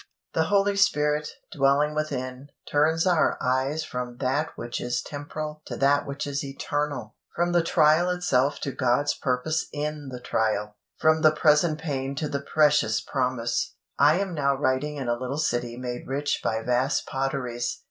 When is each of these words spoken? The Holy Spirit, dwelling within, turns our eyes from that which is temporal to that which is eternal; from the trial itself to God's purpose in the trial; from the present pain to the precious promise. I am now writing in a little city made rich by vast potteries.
The 0.33 0.45
Holy 0.45 0.75
Spirit, 0.77 1.29
dwelling 1.51 1.93
within, 1.93 2.47
turns 2.67 3.05
our 3.05 3.37
eyes 3.39 3.83
from 3.83 4.17
that 4.17 4.49
which 4.57 4.81
is 4.81 4.99
temporal 4.99 5.61
to 5.67 5.75
that 5.77 6.07
which 6.07 6.25
is 6.25 6.43
eternal; 6.43 7.13
from 7.35 7.51
the 7.51 7.61
trial 7.61 8.09
itself 8.09 8.59
to 8.61 8.71
God's 8.71 9.13
purpose 9.15 9.67
in 9.71 10.09
the 10.09 10.19
trial; 10.19 10.75
from 10.97 11.21
the 11.21 11.29
present 11.31 11.77
pain 11.79 12.15
to 12.15 12.27
the 12.27 12.41
precious 12.41 12.99
promise. 12.99 13.75
I 13.99 14.17
am 14.19 14.33
now 14.33 14.55
writing 14.55 14.95
in 14.97 15.07
a 15.07 15.13
little 15.13 15.37
city 15.37 15.77
made 15.77 16.07
rich 16.07 16.41
by 16.43 16.63
vast 16.63 17.05
potteries. 17.05 17.79